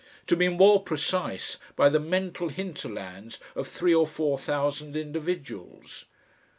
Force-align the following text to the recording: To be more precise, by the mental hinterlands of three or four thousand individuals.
To 0.25 0.35
be 0.35 0.49
more 0.49 0.81
precise, 0.81 1.57
by 1.75 1.89
the 1.89 1.99
mental 1.99 2.49
hinterlands 2.49 3.39
of 3.55 3.67
three 3.67 3.93
or 3.93 4.07
four 4.07 4.39
thousand 4.39 4.95
individuals. 4.97 6.05